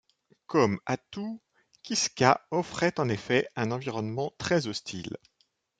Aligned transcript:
Comme 0.47 0.79
Attu, 0.87 1.43
Kiska 1.83 2.43
offrait 2.49 2.95
en 2.99 3.07
effet 3.07 3.47
un 3.55 3.69
environnement 3.69 4.31
très 4.39 4.65
hostile. 4.65 5.17